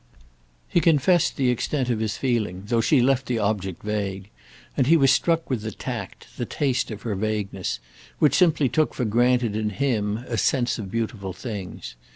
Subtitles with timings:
[0.67, 4.31] He confessed the extent of his feeling, though she left the object vague;
[4.75, 7.77] and he was struck with the tact, the taste of her vagueness,
[8.17, 11.93] which simply took for granted in him a sense of beautiful things.